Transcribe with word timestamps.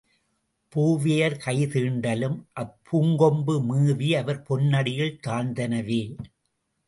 பூவையர் 0.75 1.35
கை 1.37 1.55
தீண்டலும் 1.65 2.37
அப்பூங்கொம்பு 2.61 3.55
மேவி 3.67 4.09
அவர் 4.15 4.41
பொன்னடியில் 4.49 5.19
தாழ்ந்தனவே. 5.27 6.01